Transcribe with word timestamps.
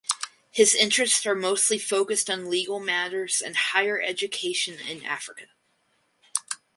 His 0.49 0.73
interest 0.73 1.27
are 1.27 1.35
mostly 1.35 1.77
focused 1.77 2.27
on 2.27 2.49
legal 2.49 2.79
matters 2.79 3.39
and 3.39 3.55
higher 3.55 4.01
education 4.01 4.79
in 4.79 5.05
Africa. 5.05 5.43